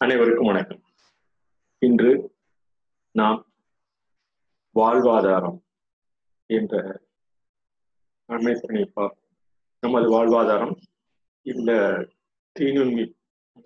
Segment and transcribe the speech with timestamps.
[0.00, 0.82] அனைவருக்கும் வணக்கம்.
[1.78, 2.32] இன்று
[3.10, 3.52] நாம்
[4.74, 5.58] வாழ்வாதாரம்
[6.46, 7.02] என்ற
[8.28, 9.28] அமைப்பினை பார்ப்போம்.
[9.80, 10.76] நமது வாழ்வாதாரம்
[11.42, 11.72] இந்த
[12.60, 13.14] தீநுண்மை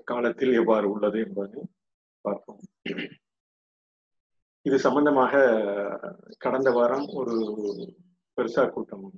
[0.04, 1.62] காலத்தில் எவ்வாறு உள்ளது என்பதை
[2.20, 2.60] பார்ப்போம்.
[4.62, 5.44] இது சம்பந்தமாக
[6.38, 7.36] கடந்த வாரம் ஒரு
[8.36, 9.12] பெருசா கூட்டம்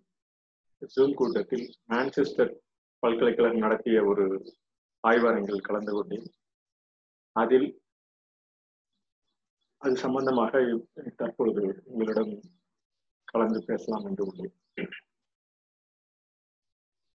[0.96, 2.54] ஜூம் கூட்டத்தில் மான்செஸ்டர்
[2.98, 4.54] பல்கலைக்கழகம் நடத்திய ஒரு
[5.08, 6.32] ஆய்வரங்கில் கலந்து கொண்டேன்.
[7.36, 7.68] அதில்
[9.82, 10.60] அது சம்பந்தமாக
[11.20, 12.32] தற்பொழுது உங்களிடம்
[13.32, 14.54] கலந்து பேசலாம் என்று உள்ளேன்.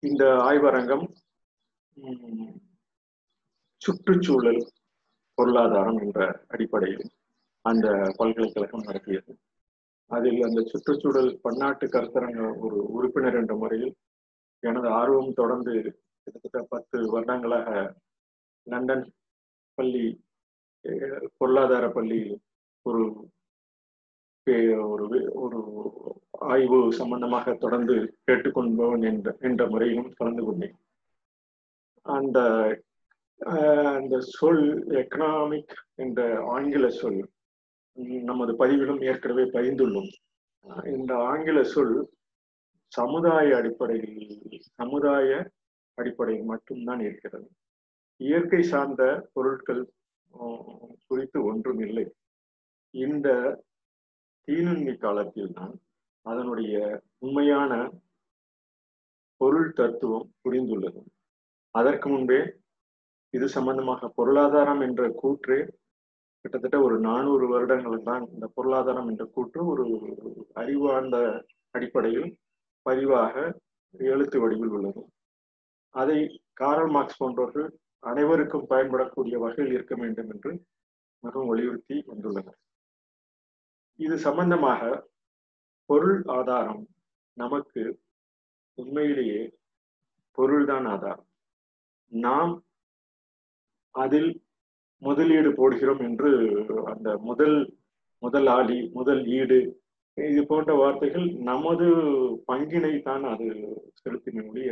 [0.04, 1.06] இந்த ஆய்வரங்கம்
[3.82, 4.62] சுற்றுச்சூழல்
[5.38, 6.20] பொருளாதாரம் என்ற
[6.54, 7.08] அடிப்படையில்
[7.66, 7.88] அந்த
[8.18, 9.34] பல்கலைக்கழகம் நடத்தியது.
[10.12, 13.94] அதில் அந்த சுற்றுச்சூழல் பன்னாட்டு கருத்தரங்க ஒரு உறுப்பினர் என்ற முறையில்
[14.64, 15.74] எனது ஆர்வம் தொடர்ந்து
[16.24, 17.70] கிட்டத்தட்ட பத்து வருடங்களாக
[18.68, 19.06] லண்டன்
[19.78, 20.06] பள்ளி
[21.38, 22.36] பொருளாதார பள்ளியில்
[22.86, 23.04] ஒரு
[24.96, 25.06] ஒரு
[25.44, 25.60] ஒரு
[26.54, 30.76] ஆய்வு சம்பந்தமாக தொடர்ந்து கேட்டுக்கொள்பவன் என்ற என்ற முறையிலும் கலந்து கொண்டேன்.
[32.06, 32.40] அந்த
[33.96, 34.66] அந்த சொல்
[35.02, 36.20] எக்கனாமிக் என்ற
[36.54, 37.22] ஆங்கில சொல்
[38.30, 40.12] நமது பதிவிலும் ஏற்கனவே பதிந்துள்ளோம்.
[40.96, 41.96] இந்த ஆங்கில சொல்
[42.92, 45.30] சமுதாய அடிப்படையில் சமுதாய
[45.98, 47.48] அடிப்படையில் மட்டும்தான் இருக்கிறது.
[48.22, 49.82] இயற்கை சார்ந்த பொருட்கள்
[51.08, 52.06] குறித்து ஒன்றும் இல்லை.
[52.94, 53.28] இந்த
[54.48, 55.74] தீநுண்மி காலத்தில் தான்
[56.26, 56.76] அதனுடைய
[57.26, 57.74] உண்மையான
[59.42, 61.02] பொருள் தத்துவம் புரிந்துள்ளது.
[61.76, 62.40] அதற்கு முன்பே
[63.34, 65.58] இது சம்பந்தமாக பொருளாதாரம் என்ற கூற்று
[66.46, 69.86] கிட்டத்தட்ட ஒரு நானூறு வருடங்கள் தான் இந்த பொருளாதாரம் என்ற கூற்று ஒரு
[70.62, 71.18] அறிவார்ந்த
[71.76, 72.30] அடிப்படையில்
[72.86, 73.34] பதிவாக
[73.94, 75.02] எழுத்து வடிவில் உள்ளது.
[75.96, 76.20] அதை
[76.62, 77.68] காரல் மார்க்ஸ் போன்றவர்கள்
[78.06, 80.52] அனைவருக்கும் பயன்படக்கூடிய வகையில் இருக்க வேண்டும் என்று
[81.24, 82.60] மிகவும் வலியுறுத்தி வந்துள்ளனர்.
[84.00, 84.82] இது சம்பந்தமாக
[85.90, 86.84] பொருள் ஆதாரம்
[87.38, 87.82] நமக்கு
[88.78, 89.42] உண்மையிலேயே
[90.38, 91.28] பொருள்தான் ஆதாரம்.
[92.12, 92.54] நாம்
[93.96, 94.32] அதில்
[95.02, 96.32] முதலீடு போடுகிறோம் என்று
[96.94, 97.58] அந்த முதல்
[98.24, 99.60] முதல் ஆளி முதல் ஈடு
[100.18, 101.88] இது போன்ற வார்த்தைகள் நமது
[102.48, 103.48] பங்கினை தான் அது
[104.02, 104.70] செலுத்தினுடைய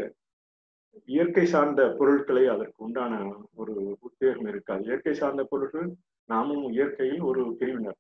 [1.08, 3.14] இயற்கை சார்ந்த பொருட்களை அதற்கு உண்டான
[3.56, 5.88] ஒரு உத்வேகம் இருக்காது இயற்கை சார்ந்த பொருட்கள்
[6.30, 8.00] நாமும் இயற்கையில் ஒரு பிரிவினர்.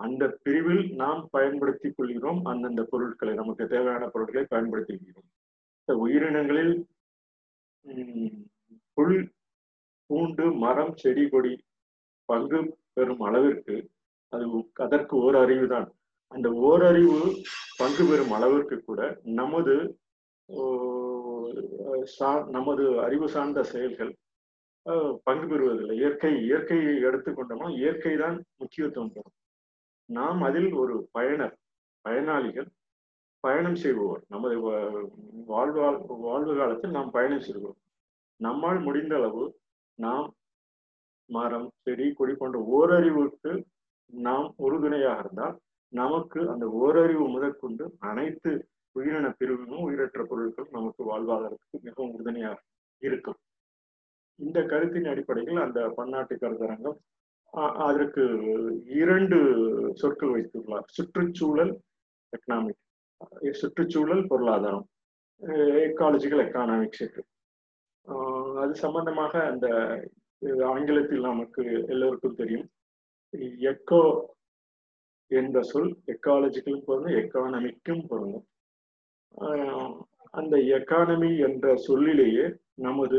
[0.00, 5.28] அந்த பிரிவில் நாம் பயன்படுத்திக் கொள்கிறோம் அந்தந்த பொருட்களை நமக்கு தேவையான பொருட்களை பயன்படுத்திக்கிறோம்
[5.88, 6.74] உயிரினங்களில்
[8.96, 9.18] புல்
[10.10, 11.52] பூண்டு மரம் செடி கொடி
[12.28, 12.58] பங்கு
[12.92, 13.76] பெறும் அளவிற்கு
[14.32, 15.88] அது அதற்கு ஓர் அறிவு தான்
[16.32, 17.20] அந்த ஓரறிவு
[17.76, 19.74] பங்கு பெறும் அளவிற்கு கூட நமது
[22.56, 24.12] நமது அறிவு சார்ந்த செயல்கள்
[25.26, 25.94] பங்கு பெறுவதில்லை.
[25.96, 29.34] இயற்கை இயற்கையை எடுத்துக்கொண்டோம்னா இயற்கை தான் முக்கியத்துவம் பெறும்
[30.08, 31.54] நாம் அதில் ஒரு பயனர்
[32.04, 32.68] பயனாளிகள்
[33.44, 34.56] பயணம் செய்வோர் நமது
[35.46, 37.78] வாழ்வாழ் வாழ்வு காலத்தில் நாம் பயணம் செய்வோம்
[38.40, 39.44] நம்மால் முடிந்த அளவு
[39.98, 40.26] நாம்
[41.30, 43.52] மரம் செடி கொடி போன்ற ஓரறிவுக்கு
[44.10, 45.56] நாம் உறுதுணையாக இருந்தால்
[45.92, 48.52] நமக்கு அந்த ஓரறிவு முதற்கொண்டு அனைத்து
[48.98, 52.58] உயிரின பிரிவுகளும் உயிரற்ற பொருட்களும் நமக்கு வாழ்வாதாரத்துக்கு மிகவும் உறுதுணையாக
[53.02, 53.38] இருக்கும்.
[54.38, 56.98] இந்த கருத்தின் அடிப்படையில் அந்த பன்னாட்டு கருத்தரங்கம்
[57.86, 58.24] அதற்கு
[59.00, 59.38] இரண்டு
[60.00, 60.86] சொற்கள் வைத்துள்ளார்.
[60.96, 61.72] சுற்றுச்சூழல்
[62.36, 62.84] எக்கனாமிக்
[63.60, 64.86] சுற்றுச்சூழல் பொருளாதாரம்
[65.86, 67.22] எக்காலஜிக்கல் எக்கானாமிக்ஸ் என்று
[68.62, 69.66] அது சம்பந்தமாக அந்த
[70.72, 72.66] ஆங்கிலத்தில் நமக்கு எல்லோருக்கும் தெரியும்.
[73.70, 74.02] எக்கோ
[75.30, 78.46] என்ற சொல் எக்காலஜிக்கலும் பொருந்தும் எக்கானமிக்கும் பொருந்தும்.
[80.30, 82.44] அந்த எக்கானமி என்ற சொல்லிலேயே
[82.74, 83.18] நமது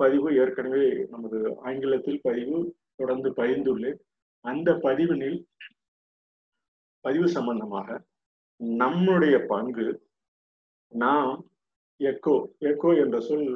[0.00, 2.58] பதிவு ஏற்கனவே நமது ஆங்கிலத்தில் பதிவு
[2.94, 3.98] தொடர்ந்து பதிந்துள்ளேன்
[4.44, 5.38] அந்த பதிவினில்
[7.00, 7.88] பதிவு சம்பந்தமாக
[8.56, 9.86] நம்முடைய பங்கு
[10.92, 11.32] நாம்
[12.00, 13.48] எக்கோ எக்கோ என்ற சொல்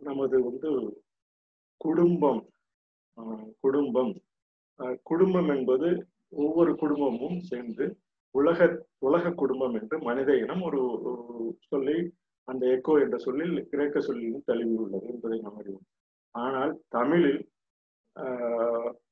[0.00, 0.70] நமது வந்து
[1.80, 2.42] குடும்பம்
[3.60, 4.12] குடும்பம்.
[5.02, 5.88] குடும்பம் என்பது
[6.36, 7.86] ஒவ்வொரு குடும்பமும் சேர்ந்து
[8.34, 8.68] உலக
[9.06, 10.80] உலக குடும்பம் என்று மனித இனம் ஒரு
[11.70, 11.96] சொல்லி
[12.48, 15.86] அந்த எக்கோ என்ற சொல்லில் கிரேக்க சொல்லிலும் தழுவி உள்ளது என்பதை நாம் அறிவோம்.
[16.34, 17.40] ஆனால் தமிழில்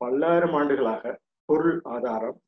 [0.02, 1.02] பல்லாயிரம் ஆண்டுகளாக
[1.48, 2.38] பொருள் ஆதாரம்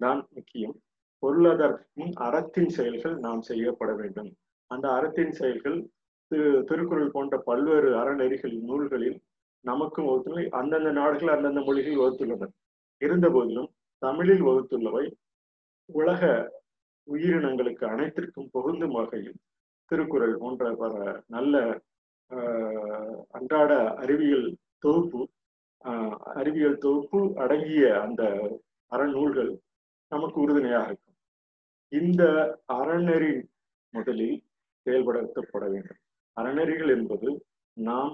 [0.00, 0.74] தான் முக்கியம்.
[1.22, 4.30] பொருளாதாரத்திற்கும் அறத்தின் செயல்கள் நாம் செய்யப்பட வேண்டும்.
[4.70, 5.78] அந்த அறத்தின் செயல்கள்
[6.30, 9.18] திரு திருக்குறள் போன்ற பல்வேறு அறநெறிகளின் நூல்களில்
[9.64, 12.48] நமக்கும் வகுத்துள்ள அந்தந்த நாடுகள் அந்தந்த மொழிகள் வகுத்துள்ளன.
[13.02, 13.68] இருந்த போதிலும்
[14.02, 15.04] தமிழில் வகுத்துள்ளவை
[15.88, 16.22] உலக
[17.08, 19.38] உயிரினங்களுக்கு அனைத்திற்கும் பொருந்தும் வகையில்
[19.90, 21.54] திருக்குறள் போன்ற பல நல்ல
[23.30, 24.48] அன்றாட அறிவியல்
[24.78, 25.22] தொகுப்பு
[26.40, 28.22] அறிவியல் தொகுப்பு அடங்கிய அந்த
[28.92, 29.52] அறநூல்கள்
[30.12, 31.18] நமக்கு உறுதுணையாக இருக்கும்.
[31.92, 32.22] இந்த
[32.72, 33.32] அறநெறி
[33.94, 34.38] முதலில்
[34.86, 36.00] செயல்படுத்தப்பட வேண்டும்.
[36.36, 37.28] அறநெறிகள் என்பது
[37.76, 38.12] நாம்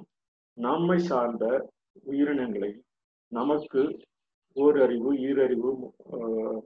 [0.58, 1.44] நம்மை சார்ந்த
[2.02, 2.72] உயிரினங்களை
[3.32, 3.82] நமக்கு
[4.54, 5.90] ஓரறிவு ஈரறிவு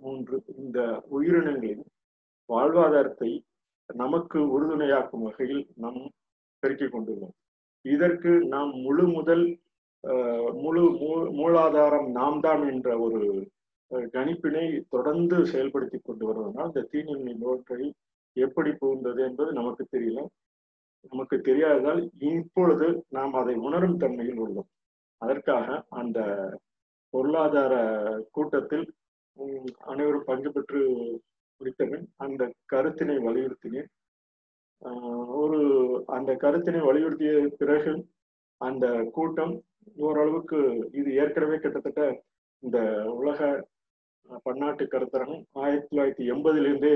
[0.01, 1.85] மூன்று இந்த உயிரினங்களின்
[2.49, 3.43] வாழ்வாதாரத்தை
[3.95, 6.11] நமக்கு உறுதுணையாக்கும் வகையில் நாம்
[6.59, 7.53] பெருக்கிக் கொண்டுள்ளோம்.
[7.81, 9.59] இதற்கு நாம் முழு முதல்
[10.53, 13.49] முழு மூ- மூலாதாரம் நாம் தான் என்ற ஒரு
[13.91, 17.95] கணிப்பினை தொடர்ந்து செயல்படுத்தி கொண்டு வருவதனால் இந்த தீநுண்மை நோற்றை
[18.33, 20.27] எப்படி புகுந்தது என்பது நமக்கு தெரியல.
[21.11, 24.69] நமக்கு தெரியாததால் இப்பொழுது நாம் அதை உணரும் தன்மையில் உள்ளோம்.
[25.17, 26.51] அதற்காக அந்த
[27.15, 27.75] பொருளாதார
[28.37, 28.87] கூட்டத்தில்
[29.93, 30.81] அனைவரும் பங்கு பெற்று
[31.61, 32.07] முடித்தவன்.
[32.25, 33.91] அந்த கருத்தினை வலியுறுத்தினேன்.
[35.43, 35.61] ஒரு
[36.17, 37.93] அந்த கருத்தினை வலியுறுத்திய பிறகு
[38.61, 39.55] அந்த கூட்டம்
[40.07, 40.59] ஓரளவுக்கு
[41.01, 42.03] இது ஏற்கனவே கிட்டத்தட்ட
[42.63, 42.79] இந்த
[43.21, 43.41] உலக
[44.43, 46.95] பன்னாட்டு கருத்தரங்கம் ஆயிரத்தி தொள்ளாயிரத்தி எண்பதிலிருந்தே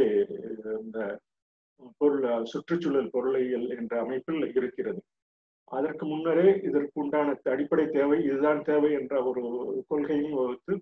[0.84, 0.98] இந்த
[1.98, 5.00] பொருள் சுற்றுச்சூழல் பொருளியல் என்ற அமைப்பில் இருக்கிறது.
[5.70, 9.42] அதற்கு முன்னரே இதற்கு உண்டான அடிப்படை தேவை இதுதான் தேவை என்ற ஒரு
[9.88, 10.74] கொள்கையும் வகுத்து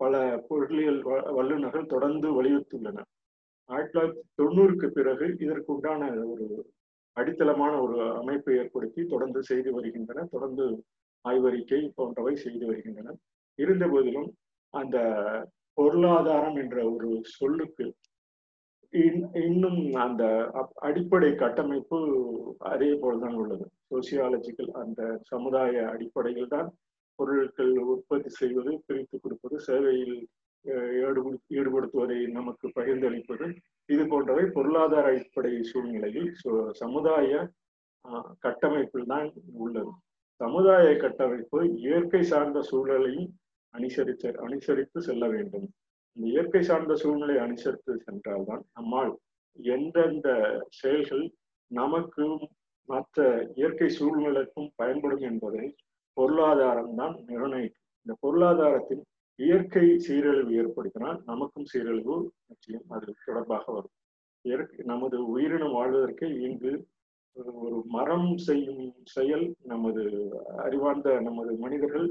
[0.00, 0.14] பல
[0.48, 1.00] பொருளியல்
[1.36, 3.08] வல்லுநர்கள் தொடர்ந்து வலியுறுத்தியுள்ளனர்.
[3.70, 6.46] ஆயிரத்தி தொள்ளாயிரத்தி தொண்ணூறுக்கு பிறகு இதற்கு உண்டான ஒரு
[7.16, 10.66] அடித்தளமான ஒரு அமைப்பை ஏற்படுத்தி தொடர்ந்து செய்து வருகின்றனர் தொடர்ந்து
[11.24, 13.18] ஆய்வறிக்கை போன்றவை செய்து வருகின்றனர்
[13.58, 14.28] இருந்த போதிலும்
[14.74, 14.96] அந்த
[15.78, 17.08] பொருளாதாரம் என்ற ஒரு
[17.38, 17.86] சொல்லுக்கு
[18.92, 20.22] இன்னும் அந்த
[20.54, 21.98] அப்- அடிப்படை கட்டமைப்பு
[22.72, 23.64] அதே போல்தான் உள்ளது.
[23.90, 26.68] சோசியாலஜிக்கல் அந்த சமுதாய அடிப்படையில் தான்
[27.18, 30.18] பொருட்கள் உற்பத்தி செய்வது பிரித்து கொடுப்பது சேவையில்
[31.54, 33.46] ஈடுபடுத்துவதை நமக்கு பகிர்ந்தளிப்பது
[33.88, 36.30] இது போன்றவை பொருளாதார அடிப்படை சூழ்நிலையில்
[36.72, 37.30] சமுதாய
[38.38, 39.92] கட்டமைப்பில் தான் உள்ளது.
[40.40, 43.28] சமுதாய கட்டமைப்பு இயற்கை சார்ந்த சூழலையும்
[43.74, 45.66] அனுசரித்து அனுசரித்து செல்ல வேண்டும்.
[46.18, 49.12] இந்த இயற்கை சார்ந்த சூழ்நிலை அனுசரித்து சென்றால்தான் நம்மால்
[49.58, 50.28] எந்தெந்த
[50.68, 51.24] செயல்கள்
[51.70, 52.24] நமக்கு
[52.88, 55.64] மற்ற இயற்கை சூழ்நிலைக்கும் பயன்படும் என்பதை
[56.16, 57.86] பொருளாதாரம் தான் நிர்ணயிக்கும்.
[58.06, 59.02] இந்த பொருளாதாரத்தில்
[59.38, 62.16] இயற்கை சீரழிவு ஏற்படுத்தினால் நமக்கும் சீரழிவு
[62.46, 63.94] நிச்சயம் அது தொடர்பாக வரும்.
[64.44, 66.72] இயற்கை நமது உயிரினம் வாழ்வதற்கே இங்கு
[67.36, 70.04] ஒரு மரம் செய்யும் செயல் நமது
[70.56, 72.08] அறிவார்ந்த நமது மனிதர்கள்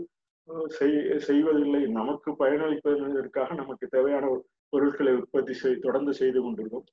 [1.27, 1.81] செய்வதில்லை.
[1.99, 4.25] நமக்கு பயனளிப்பதற்காக நமக்கு தேவையான
[4.73, 6.87] பொருட்களை உற்பத்தி செய் தொடர்ந்து செய்து கொண்டிருக்கோம்.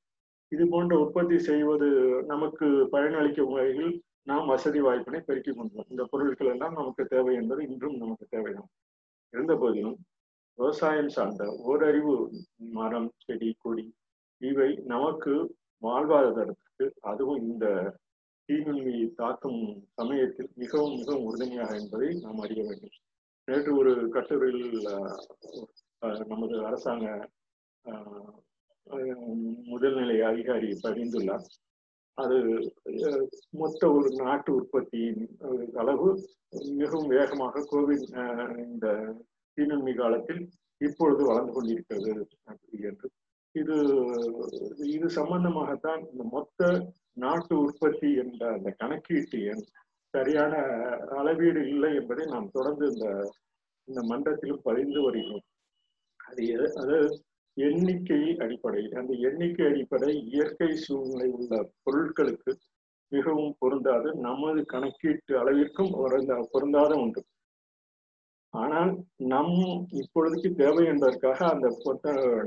[0.52, 1.88] இது போன்ற உற்பத்தி செய்வது
[2.32, 3.92] நமக்கு பயனளிக்கும் வகையில்
[4.30, 8.70] நாம் வசதி வாய்ப்பினை பெருக்கிக் கொண்டோம் இந்த பொருட்கள் எல்லாம் நமக்கு தேவை என்பது இன்றும் நமக்கு தேவைதான்.
[9.34, 9.96] இருந்த போதிலும்
[10.58, 12.14] விவசாயம் சார்ந்த ஓரறிவு
[12.78, 13.86] மரம் செடி கொடி
[14.40, 15.32] இவை நமக்கு
[15.82, 17.66] வாழ்வாதாரத்திற்கு அதுவும் இந்த
[18.48, 19.60] தீநுண்மையை தாக்கும்
[19.98, 22.94] சமயத்தில் மிகவும் மிகவும் உறுதுணையாக என்பதை நாம் அறிய வேண்டும்.
[23.48, 24.78] நேற்று ஒரு கட்டுரையில்
[26.26, 27.06] நமது அரசாங்க
[29.66, 31.46] முதல்நிலை அதிகாரி பதிந்துள்ளார்
[32.18, 32.36] அது
[33.52, 35.22] மொத்த ஒரு நாட்டு உற்பத்தியின்
[35.74, 36.08] அளவு
[36.74, 38.04] மிகவும் வேகமாக கோவிட்
[38.64, 38.86] இந்த
[39.58, 40.42] தீநுண்மி காலத்தில்
[40.80, 42.12] இப்பொழுது வளர்ந்து கொண்டிருக்கிறது
[42.44, 43.08] அப்படி என்று.
[43.54, 43.74] இது
[44.88, 46.70] இது சம்பந்தமாகத்தான் இந்த மொத்த
[47.14, 49.64] நாட்டு உற்பத்தி என்ற அந்த கணக்கீட்டு எண்
[50.14, 50.54] சரியான
[51.20, 53.06] அளவீடு இல்லை என்பதை நாம் தொடர்ந்து இந்த
[53.88, 55.44] இந்த மன்றத்திலும் பதிந்து வருகிறோம்.
[56.28, 56.44] அது
[56.82, 56.98] அது
[57.56, 58.82] எண்ணிக்கை அடிப்படை.
[59.00, 61.52] அந்த எண்ணிக்கை அடிப்படை இயற்கை சூழ்நிலை உள்ள
[61.84, 62.52] பொருட்களுக்கு
[63.12, 64.08] மிகவும் பொருந்தாது.
[64.26, 65.92] நமது கணக்கீட்டு அளவிற்கும்
[66.52, 67.22] பொருந்தாத ஒன்று.
[68.54, 68.92] ஆனால்
[69.32, 69.54] நம்
[70.02, 71.68] இப்பொழுதுக்கு தேவை என்பதற்காக அந்த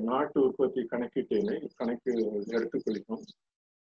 [0.10, 2.12] நாட்டு உற்பத்தி கணக்கீட்டினை கணக்கு
[2.56, 3.26] எடுத்துக்கொள்கிறோம்.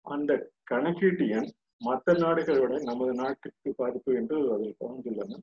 [0.05, 0.31] அந்த
[0.71, 1.49] கணக்கீட்டு எண்
[1.81, 5.39] மற்ற நாடுகளை விட நமது நாட்டுக்கு பாதிப்பு என்று அதில் கவர்ந்துள்ளன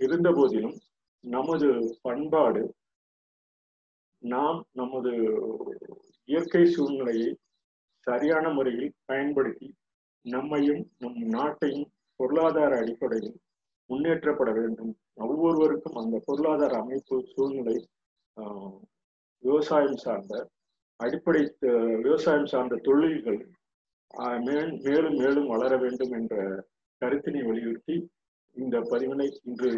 [0.00, 0.76] இருந்த போதிலும்
[1.24, 1.68] நமது
[2.02, 2.62] பண்பாடு
[4.22, 5.12] நாம் நமது
[6.28, 7.30] இயற்கை சூழ்நிலையை
[8.06, 9.68] சரியான முறையில் பயன்படுத்தி
[10.24, 11.88] நம்மையும் நம் நாட்டையும்
[12.20, 13.36] பொருளாதார அடிப்படையில்
[13.90, 14.92] முன்னேற்றப்பட வேண்டும்.
[15.24, 17.76] ஒவ்வொருவருக்கும் அந்த பொருளாதார அமைப்பு சூழ்நிலை
[18.36, 18.78] ஆஹ்,
[19.42, 20.34] விவசாயம் சார்ந்த
[21.00, 21.42] அடிப்படை
[22.04, 23.38] விவசாயம் சார்ந்த தொழில்கள்
[24.14, 26.34] மேலும் மேலும் வளர வேண்டும் என்ற
[27.02, 27.96] கருத்தினை வலியுறுத்தி
[28.56, 29.70] இந்த பதிவினை இன்று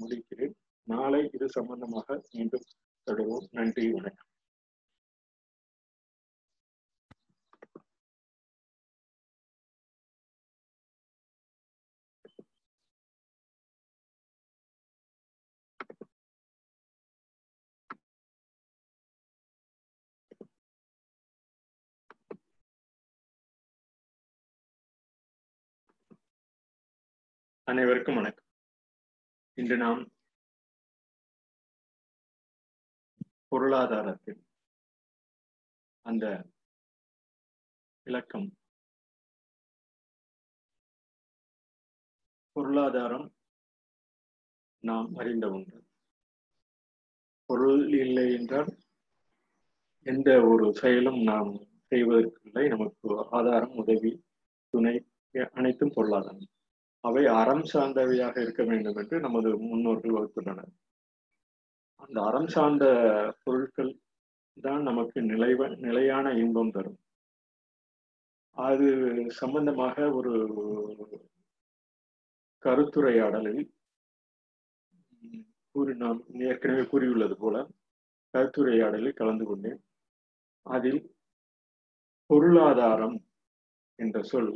[0.00, 0.54] முடிக்கிறேன்.
[0.88, 2.66] நாளை இது சம்பந்தமாக மீண்டும்
[3.06, 3.46] தொடர்வோம்.
[3.50, 4.27] நன்றி வணக்கம்.
[27.70, 28.44] அனைவருக்கும் வணக்கம்.
[29.54, 30.10] இன்று நாம்
[33.48, 34.38] பொருளாதாரத்தில்
[36.00, 36.50] அந்த
[38.02, 38.56] விளக்கம்
[42.52, 43.34] பொருளாதாரம்
[44.78, 45.86] நாம் அறிந்த ஒன்று.
[47.46, 48.76] பொருள் இல்லை என்றால்
[50.02, 54.24] எந்த ஒரு செயலும் நாம் செய்வதற்கு இல்லை நமக்கு ஆதாரம் உதவி
[54.68, 54.94] துணை
[55.52, 56.48] அனைத்தும் பொருளாதாரம்.
[57.08, 60.72] அவை அறம் சார்ந்தவையாக இருக்க வேண்டும் என்று நமது முன்னோர்கள் வகுத்துள்ளனர்.
[62.02, 62.84] அந்த அறம் சார்ந்த
[63.44, 63.92] பொருட்கள்
[64.66, 66.98] தான் நமக்கு நிலைவ நிலையான இன்பம் தரும்.
[68.56, 68.86] அது
[69.40, 70.32] சம்பந்தமாக ஒரு
[72.64, 73.62] கருத்துரையாடலில்
[75.74, 77.56] கூறி நாம் ஏற்கனவே கூறியுள்ளது போல
[78.34, 79.80] கருத்துரையாடலில் கலந்து கொண்டேன்.
[80.66, 81.00] அதில்
[82.30, 83.16] பொருளாதாரம்
[83.98, 84.50] என்ற சொல்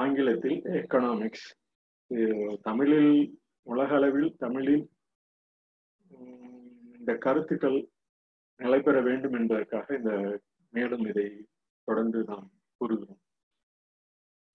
[0.00, 1.46] ஆங்கிலத்தில் எக்கனாமிக்ஸ்
[2.68, 3.12] தமிழில்
[3.66, 4.84] உலக அளவில் தமிழில்
[6.98, 7.78] இந்த கருத்துக்கள்
[8.60, 10.12] நிலைபெற வேண்டும் என்பதற்காக இந்த
[10.72, 11.26] மேலும் இதை
[11.88, 12.48] தொடர்ந்து நாம்
[12.80, 13.22] கூறுகிறோம்.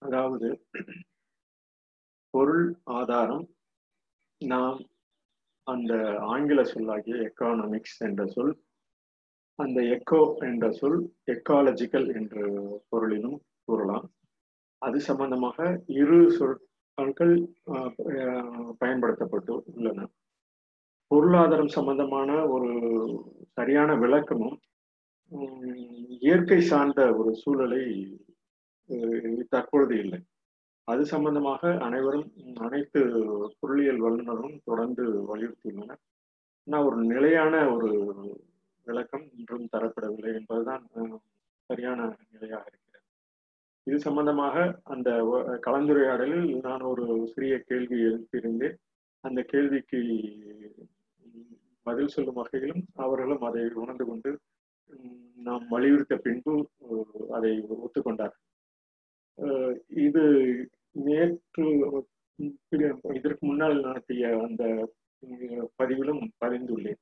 [0.02, 0.48] அதாவது
[2.34, 2.66] பொருள்
[2.98, 3.46] ஆதாரம்
[4.40, 4.80] நாம்
[5.66, 5.92] அந்த
[6.32, 8.54] ஆங்கில சொல்லாகிய எக்கானமிக்ஸ் என்ற சொல்
[9.58, 11.00] அந்த எக்கோ என்ற சொல்
[11.34, 12.36] எக்காலஜிக்கல் என்ற
[12.88, 14.06] பொருளிலும் கூறலாம்.
[14.86, 15.58] அது சம்பந்தமாக
[16.00, 17.34] இரு சொற்கள்
[18.82, 20.06] பயன்படுத்தப்பட்டு உள்ளன.
[21.10, 22.70] பொருளாதாரம் சம்பந்தமான ஒரு
[23.56, 24.58] சரியான விளக்கமும்
[26.26, 27.84] இயற்கை சார்ந்த ஒரு சூழலை
[29.54, 30.20] தற்பொழுது இல்லை.
[30.88, 32.28] அது சம்பந்தமாக அனைவரும்
[32.66, 33.00] அனைத்து
[33.60, 36.02] பொருளியல் வல்லுநரும் தொடர்ந்து வலியுறுத்தியுள்ளனர்.
[36.66, 37.90] ஆனால் ஒரு நிலையான ஒரு
[38.86, 40.84] விளக்கம் இன்றும் தரப்படவில்லை என்பதுதான்
[41.70, 42.00] சரியான
[42.34, 42.79] நிலையாக இருக்கிறது
[43.86, 44.56] இது சம்பந்தமாக
[44.92, 45.10] அந்த
[45.66, 48.76] கலந்துரையாடலில் நான் ஒரு சிறிய கேள்வி எழுப்பியிருந்தேன்.
[49.24, 50.00] அந்த கேள்விக்கு
[51.86, 54.30] பதில் சொல்லும் வகையிலும் அவர்களும் அதை உணர்ந்து கொண்டு
[55.46, 56.54] நாம் வலியுறுத்த பின்பு
[57.36, 57.52] அதை
[57.84, 58.34] ஒத்துக்கொண்டார்.
[60.06, 60.24] இது
[61.08, 61.66] நேற்று
[63.18, 64.64] இதற்கு முன்னால் நடத்திய அந்த
[65.78, 67.00] பதிவிலும் பதிந்துள்ளேன்.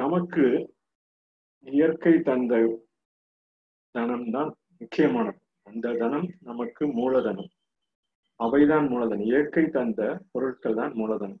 [0.00, 0.44] நமக்கு
[1.66, 2.54] இயற்கை தந்த
[3.94, 5.38] தனம் தான் முக்கியமானது.
[5.66, 7.50] அந்த தனம் நமக்கு மூலதனம்.
[8.40, 9.26] அவைதான் மூலதனம்.
[9.30, 10.00] இயற்கை தந்த
[10.32, 11.40] பொருட்கள் தான் மூலதனம்.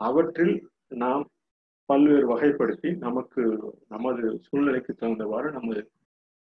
[0.00, 0.54] அவற்றில்
[1.02, 1.24] நாம்
[1.88, 3.42] பல்வேறு வகைப்படுத்தி நமக்கு
[3.88, 5.82] நமது சூழ்நிலைக்கு தகுந்தவாறு நமது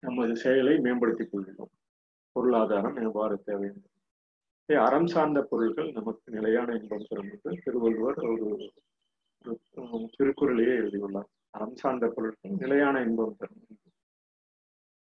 [0.02, 1.72] நமது செயலை மேம்படுத்திக் கொள்கிறோம்.
[2.36, 3.68] பொருளாதாரம் எவ்வாறு தேவை?
[4.68, 8.48] அறம் சார்ந்த பொருட்கள் நமக்கு நிலையான இன்பம் தரும் என்று திருவள்ளுவர் ஒரு
[10.16, 11.28] திருக்குறளையே எழுதியுள்ளார்.
[11.50, 13.62] அறம் சார்ந்த பொருட்கள் நிலையான இன்பம் தரும்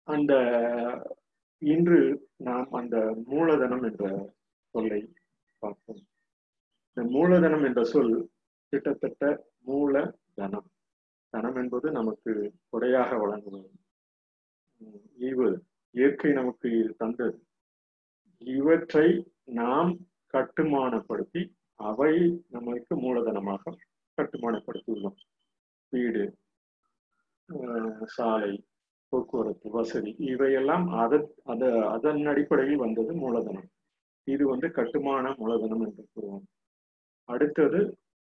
[0.08, 0.32] அந்த
[1.62, 2.00] இன்று
[2.46, 2.96] நாம் அந்த
[3.26, 4.04] மூலதனம் என்ற
[4.74, 5.00] சொல்லை
[5.62, 6.02] பார்ப்போம்.
[6.88, 8.14] இந்த மூலதனம் என்ற சொல்
[8.72, 9.22] கிட்டத்தட்ட
[9.68, 10.02] மூல
[10.34, 10.68] தனம்
[11.32, 12.32] தனம் என்பது நமக்கு
[12.72, 13.70] கொடையாக வழங்குவது
[15.28, 15.48] ஈவு
[15.94, 16.70] இயற்கை நமக்கு
[17.00, 17.38] தந்தது.
[18.56, 19.08] இவற்றை
[19.60, 19.92] நாம்
[20.34, 21.42] கட்டுமானப்படுத்தி
[21.80, 22.12] அவை
[22.56, 23.74] நமக்கு மூலதனமாக
[24.18, 25.18] கட்டுமானப்படுத்தியுள்ளோம்.
[25.92, 26.24] வீடு
[28.16, 28.52] சாலை
[29.14, 31.12] போக்குவரத்து வசதி இவையெல்லாம் அத
[31.52, 31.62] அத
[31.94, 33.68] அதன் அடிப்படையில் வந்தது மூலதனம்.
[34.26, 36.46] இது வந்து கட்டுமான மூலதனம் என்று கூறுவோம்
[37.28, 37.80] அடுத்தது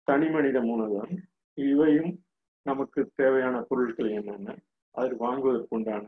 [0.08, 1.18] தனி மனித மூலதனம்.
[1.58, 2.12] இவையும்
[2.66, 4.56] நமக்கு தேவையான பொருட்கள் என்னென்ன?
[4.96, 6.06] அது வாங்குவதற்குண்டான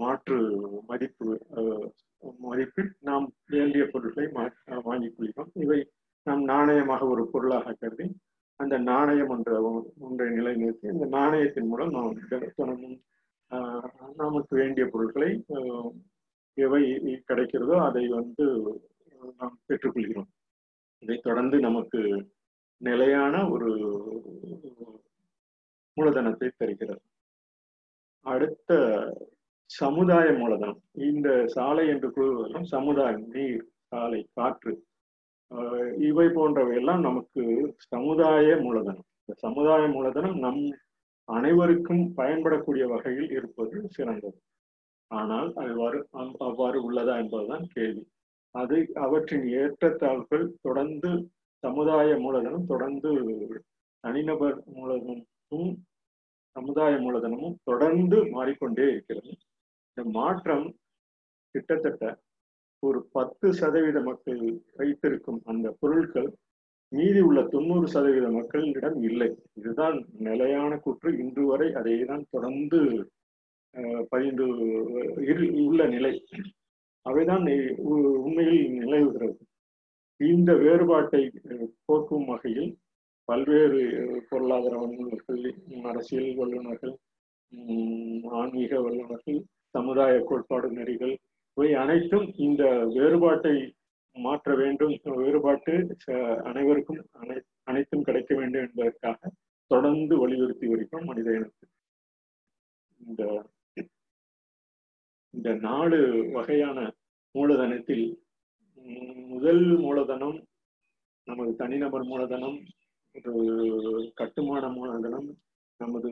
[0.00, 0.38] மாற்று
[0.88, 1.26] மதிப்பு
[2.44, 4.26] மதிப்பில் நாம் வேண்டிய பொருட்களை
[4.88, 5.50] வாங்கிக் கொள்கிறோம்.
[5.64, 5.78] இவை
[6.26, 8.06] நாம் நாணயமாக ஒரு பொருளாக கருதி
[8.60, 9.52] அந்த நாணயம் என்ற
[10.06, 12.20] ஒன்றை நிலைநிறுத்தி அந்த நாணயத்தின் மூலம் நாம்
[12.58, 12.96] தினமும்
[14.22, 15.30] நமக்கு வேண்டிய பொருட்களை
[16.56, 16.82] எவை
[17.28, 18.44] கிடைக்கிறதோ அதை வந்து
[19.40, 20.30] நாம் பெற்றுக்கொள்கிறோம்.
[21.02, 22.00] இதை தொடர்ந்து நமக்கு
[22.80, 23.70] நிலையான ஒரு
[25.96, 27.02] மூலதனத்தை தருகிறது.
[28.26, 28.72] அடுத்த
[29.70, 30.80] சமுதாய மூலதனம்.
[31.08, 34.74] இந்த சாலை என்று கூறுவதெல்லாம் சமுதாயம் நீர் சாலை காற்று
[36.08, 37.42] இவை போன்றவை எல்லாம் நமக்கு
[37.92, 39.06] சமுதாய மூலதனம்.
[39.20, 40.62] இந்த சமுதாய மூலதனம் நம்
[41.28, 44.38] அனைவருக்கும் பயன்படக்கூடிய வகையில் இருப்பது சிறந்தது.
[45.10, 45.98] ஆனால் அவ்வாறு
[46.40, 48.02] அவ்வாறு உள்ளதா என்பதுதான் கேள்வி.
[48.54, 51.10] அது அவற்றின் ஏற்றத்தாழ்வுகள் தொடர்ந்து
[51.62, 53.10] சமுதாய மூலதனம் தொடர்ந்து
[54.04, 55.72] தனிநபர் மூலதனமும்
[56.56, 59.32] சமுதாய மூலதனமும் தொடர்ந்து மாறிக்கொண்டே இருக்கிறது.
[59.96, 60.66] இந்த மாற்றம்
[61.54, 62.04] கிட்டத்தட்ட
[62.82, 64.40] ஒரு பத்து சதவீத மக்கள்
[64.76, 66.28] வைத்திருக்கும் அந்த பொருட்கள்
[66.96, 69.28] மீதி உள்ள தொண்ணூறு சதவீத மக்களிடம் இல்லை.
[69.58, 69.96] இதுதான்
[70.26, 71.10] நிலையான குற்று.
[71.22, 72.80] இன்று வரை அதை தான் தொடர்ந்து
[74.12, 74.44] பதிந்து
[75.68, 76.12] உள்ள நிலை.
[77.06, 77.46] அவைதான்
[78.26, 79.38] உண்மையில் நிலவுகிறது.
[80.20, 81.22] இந்த வேறுபாட்டை
[81.88, 82.70] போக்கும் வகையில்
[83.28, 83.80] பல்வேறு
[84.28, 85.42] பொருளாதார வல்லுநர்கள்
[85.90, 86.94] அரசியல் வல்லுநர்கள்
[88.40, 89.38] ஆன்மீக வல்லுநர்கள்
[89.74, 91.14] சமுதாய கோட்பாடு நெறிகள்
[91.56, 92.62] இவை அனைத்தும் இந்த
[92.96, 93.56] வேறுபாட்டை
[94.16, 95.72] மாற்ற வேண்டும் வேறுபாட்டு
[96.42, 99.30] அனைவருக்கும் அனை அனைத்தும் கிடைக்க வேண்டும் என்பதற்காக
[99.70, 101.74] தொடர்ந்து வலியுறுத்தி வருகிறோம் மனித இனத்துக்கு.
[103.00, 103.22] இந்த
[105.34, 105.98] இந்த நாலு
[106.32, 106.78] வகையான
[107.34, 108.04] மூலதனத்தில்
[109.26, 110.36] முதல் மூலதனம்
[111.26, 112.56] நமது தனிநபர் மூலதனம்
[113.14, 113.32] ஒரு
[114.14, 115.28] கட்டுமான மூலதனம்
[115.80, 116.10] நமது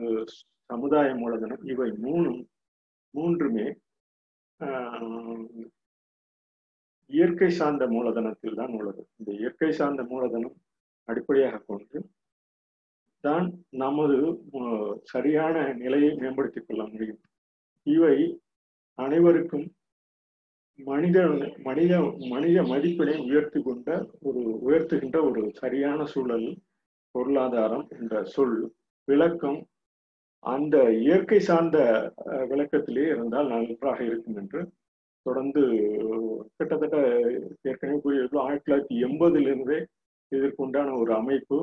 [0.69, 2.41] சமுதாய மூலதனம் இவை மூணும்
[3.13, 3.67] மூன்றுமே
[7.09, 9.01] இயற்கை சார்ந்த மூலதனத்தில் தான் உள்ளது.
[9.19, 10.55] இந்த இயற்கை சார்ந்த மூலதனம்
[11.07, 11.99] அடிப்படையாக கொண்டு
[13.23, 14.17] தான் நமது
[15.03, 17.21] சரியான நிலையை மேம்படுத்திக் கொள்ள முடியும்.
[17.87, 18.15] இவை
[18.99, 19.65] அனைவருக்கும்
[20.79, 21.17] மனித
[21.65, 21.93] மனித
[22.29, 26.47] மனித மதிப்பினை உயர்த்தி கொண்ட ஒரு உயர்த்துகின்ற ஒரு சரியான சூழல்
[27.15, 28.57] பொருளாதாரம் என்ற சொல்
[29.07, 29.59] விளக்கம்
[30.43, 31.77] அந்த இயற்கை சார்ந்த
[32.49, 34.61] விளக்கத்திலே இருந்தால் நன்றாக இருக்கும் என்று
[35.27, 35.61] தொடர்ந்து
[36.57, 36.97] கிட்டத்தட்ட
[37.69, 39.79] ஏற்கனவே கூறியது ஆயிரத்தி தொள்ளாயிரத்தி எண்பதிலிருந்தே
[40.31, 41.57] இதற்குண்டான ஒரு அமைப்பு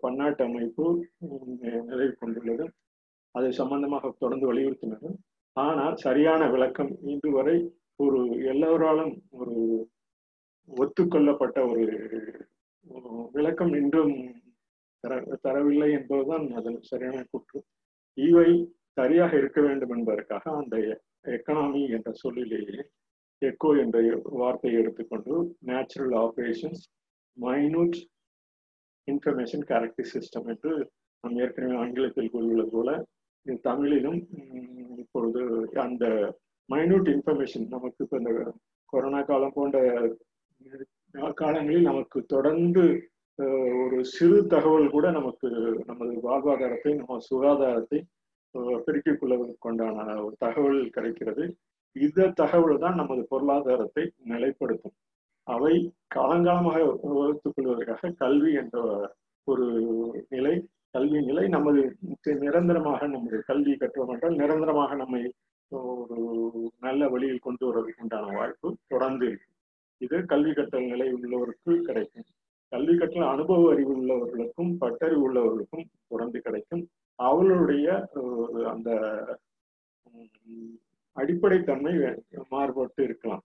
[0.00, 0.86] பன்னாட்டு அமைப்பு
[1.88, 2.64] நிறைவு கொண்டுள்ளது.
[3.34, 5.10] அது சம்பந்தமாக தொடர்ந்து வலியுறுத்தினது.
[5.56, 7.56] ஆனால் சரியான விளக்கம் இன்று வரை
[8.04, 8.18] ஒரு
[8.52, 9.54] எல்லோராலும் ஒரு
[10.68, 11.84] ஒத்துக்கொள்ளப்பட்ட ஒரு
[13.32, 14.14] விளக்கம் இன்றும்
[15.04, 17.58] தர தரவில்லை என்பதுதான் அதன் சரியான குற்று.
[18.18, 18.50] இவை
[18.96, 20.76] சரியாக இருக்க வேண்டும் என்பதற்காக அந்த
[21.30, 22.78] எக்கனாமி என்ற சொல்லிலேயே
[23.42, 23.98] எக்கோ என்ற
[24.38, 26.82] வார்த்தையை எடுத்துக்கொண்டு natural operations
[27.36, 27.98] minute
[29.08, 30.72] information character system என்று
[31.24, 32.90] நாம் ஏற்கனவே ஆங்கிலத்தில் கூறியுள்ளது போல
[33.64, 34.20] தமிழிலும்
[34.98, 35.42] இப்பொழுது
[35.80, 36.04] அந்த
[36.68, 38.32] மைனூட் இன்ஃபர்மேஷன் நமக்கு இப்போ இந்த
[38.92, 39.78] கொரோனா காலம் போன்ற
[41.34, 42.84] காலங்களில் நமக்கு தொடர்ந்து
[43.82, 45.48] ஒரு சிறு தகவல் கூட நமக்கு
[45.86, 48.00] நமது வாழ்வாதாரத்தை நம்ம சுகாதாரத்தை
[48.54, 51.44] பெருக்கிக் கொள்வதற்குண்டான ஒரு தகவல் கிடைக்கிறது.
[51.96, 54.96] இந்த தகவல் தான் நமது பொருளாதாரத்தை நிலைப்படுத்தும்.
[55.46, 55.74] அவை
[56.14, 56.80] காலங்காலமாக
[57.18, 58.78] வகுத்துக் கொள்வதற்காக கல்வி என்ற
[59.48, 59.66] ஒரு
[60.28, 60.54] நிலை
[60.94, 61.80] கல்வி நிலை நமது
[62.44, 65.22] நிரந்தரமாக நம்முடைய கல்வி கற்றோம் என்றால் நிரந்தரமாக நம்மை
[65.72, 66.16] ஒரு
[66.78, 69.56] நல்ல வழியில் கொண்டு வருவதற்கு உண்டான வாய்ப்பு தொடர்ந்து இருக்கும்
[70.00, 72.26] இது கல்வி கற்றல் நிலை உள்ளவருக்கு கிடைக்கும்.
[72.72, 76.82] கல்வி கற்றல் அனுபவ அறிவு உள்ளவர்களுக்கும் பட்டறிவு உள்ளவர்களுக்கும் தொடர்ந்து கிடைக்கும்.
[77.20, 77.86] அவர்களுடைய
[78.72, 78.90] அந்த
[81.16, 81.92] அடிப்படை தன்மை
[82.52, 83.42] மாறுபட்டு இருக்கலாம்.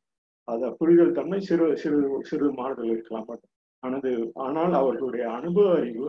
[0.47, 3.27] அத புரிதல் தன்மை சிறு சிறு சிறு மாறுதல் இருக்கலாம்.
[3.29, 3.45] பட்
[3.83, 4.11] ஆனது
[4.45, 6.07] ஆனால் அவர்களுடைய அனுபவ அறிவு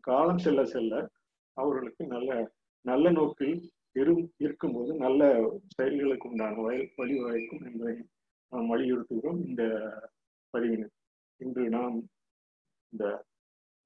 [0.00, 0.94] காலம் செல்ல செல்ல
[1.56, 2.30] அவர்களுக்கு நல்ல
[2.84, 3.56] நல்ல நோக்கில்
[3.92, 4.12] இரு
[4.44, 5.20] இருக்கும்போது நல்ல
[5.76, 7.94] செயல்களுக்கு உண்டான வழி வழிவகைக்கும் என்பதை
[8.52, 9.62] நாம் வலியுறுத்துகிறோம் இந்த
[10.54, 10.94] பதிவினர்
[11.40, 11.96] இன்று நாம்
[12.92, 13.04] இந்த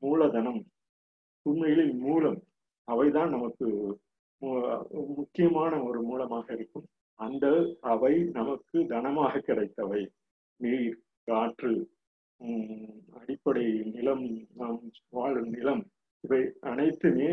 [0.03, 0.61] மூலதனம்
[1.47, 2.39] உண்மையில் மூலம்
[2.89, 3.67] அவைதான் நமக்கு
[5.17, 6.87] முக்கியமான ஒரு மூலமாக இருக்கும்.
[7.21, 7.47] அந்த
[7.93, 10.03] அவை நமக்கு தனமாக கிடைத்தவை.
[10.61, 10.97] நீர்
[11.29, 11.73] காற்று
[13.19, 14.25] அடிப்படை நிலம்
[14.61, 15.83] நாம் வாழும் நிலம்.
[16.25, 17.31] இவை அனைத்துமே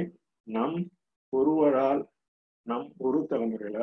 [0.47, 0.77] நம்
[1.33, 2.01] ஒருவரால்
[2.67, 3.79] நம் ஒரு தலைமுறையில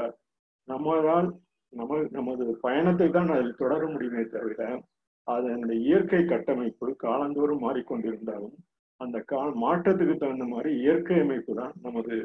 [0.68, 1.28] நம்மளால்
[1.72, 4.60] நம்ம நமது பயணத்தை தான் அதில் தொடர முடியுமே தவிர
[5.28, 8.54] அதனுடைய இயற்கை கட்டமைப்பு காலந்தோறும் மாறிக்கொண்டிருந்தாலும்
[9.00, 12.16] அந்த கா மாற்றத்துக்கு தகுந்த மாதிரி இயற்கை அமைப்பு தான் நமது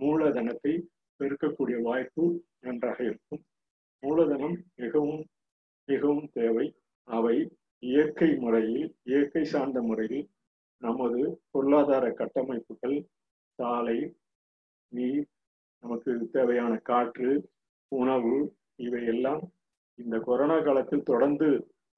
[0.00, 0.72] மூலதனத்தை
[1.20, 2.24] பெருக்கக்கூடிய வாய்ப்பு
[2.60, 3.42] நன்றாக இருக்கும்.
[4.02, 5.22] மூலதனம் மிகவும்
[5.88, 6.66] மிகவும் தேவை.
[7.08, 7.36] அவை
[7.82, 10.24] இயற்கை முறையில் இயற்கை சார்ந்த முறையில்
[10.82, 12.96] நமது பொருளாதார கட்டமைப்புகள்
[13.58, 13.98] சாலை
[14.92, 15.26] நீர்
[15.84, 17.30] நமக்கு தேவையான காற்று
[17.92, 18.34] உணவு
[18.76, 19.42] இவையெல்லாம்
[19.98, 21.48] இந்த கொரோனா காலத்தில் தொடர்ந்து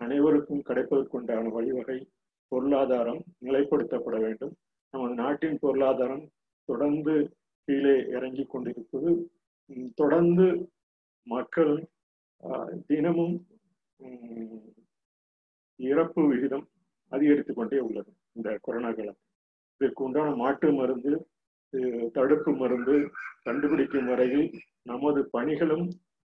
[0.01, 1.99] அனைவருக்கும் கிடைப்பதற்குண்டான வழிவகை
[2.53, 4.55] பொருளாதாரம் நிலைப்படுத்தப்பட வேண்டும்.
[4.95, 6.25] நமது நாட்டின் பொருளாதாரம்
[6.69, 7.15] தொடர்ந்து
[7.69, 9.13] கீழே இறங்கி கொண்டிருப்பது
[10.01, 10.47] தொடர்ந்து
[11.27, 11.75] மக்கள்
[12.87, 13.37] தினமும்
[15.81, 16.67] இறப்பு விகிதம்
[17.13, 19.19] அதிகரித்து கொண்டே உள்ளது இந்த கொரோனா காலம்.
[19.81, 21.13] இதற்கு உண்டான மாட்டு மருந்து
[22.17, 22.95] தடுப்பு மருந்து
[23.47, 24.47] கண்டுபிடிக்கும் வரையில்
[24.91, 25.87] நமது பணிகளும்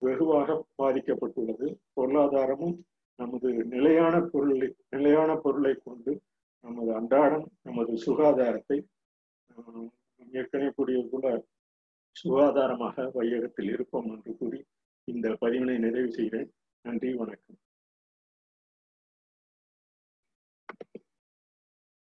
[0.03, 1.67] வெகுவாக பாதிக்கப்பட்டுள்ளது.
[1.97, 2.77] பொருளாதாரமும்
[3.19, 6.13] நமது நிலையான பொருளை நிலையான பொருளை கொண்டு
[6.65, 8.79] நமது அன்றாடம் நமது சுகாதாரத்தை
[10.33, 11.27] ஏற்கனவே கூடிய கூட
[12.17, 14.61] சுகாதாரமாக வையகத்தில் இருப்போம் என்று கூறி
[15.09, 16.49] இந்த பதிவினை நிறைவு செய்கிறேன்.
[16.85, 17.59] நன்றி வணக்கம்.